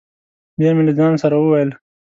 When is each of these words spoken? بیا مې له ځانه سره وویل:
بیا 0.57 0.69
مې 0.75 0.83
له 0.87 0.93
ځانه 0.97 1.17
سره 1.23 1.35
وویل: 1.37 1.69